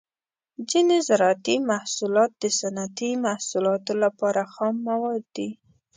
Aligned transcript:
ځینې 0.69 0.97
زراعتي 1.07 1.55
محصولات 1.69 2.31
د 2.37 2.43
صنعتي 2.59 3.11
محصولاتو 3.25 3.93
لپاره 4.03 4.41
خام 4.53 4.75
مواد 4.87 5.23
دي. 5.35 5.49